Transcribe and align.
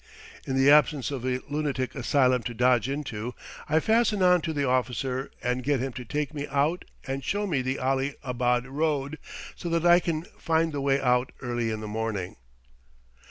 In 0.47 0.55
the 0.55 0.71
absence 0.71 1.11
of 1.11 1.23
a 1.27 1.41
lunatic 1.47 1.93
asylum 1.93 2.41
to 2.45 2.55
dodge 2.55 2.89
into, 2.89 3.35
I 3.69 3.79
fasten 3.79 4.23
on 4.23 4.41
to 4.41 4.51
the 4.51 4.67
officer 4.67 5.29
and 5.43 5.61
get 5.63 5.79
him 5.79 5.93
to 5.93 6.03
take 6.03 6.33
me 6.33 6.47
out 6.47 6.85
and 7.05 7.23
show 7.23 7.45
me 7.45 7.61
the 7.61 7.77
Ali 7.77 8.15
abad 8.23 8.65
road, 8.65 9.19
so 9.55 9.69
that 9.69 9.85
I 9.85 9.99
can 9.99 10.23
find 10.39 10.71
the 10.71 10.81
way 10.81 10.99
out 10.99 11.31
early 11.41 11.69
in 11.69 11.81
the 11.81 11.87
morning. 11.87 12.37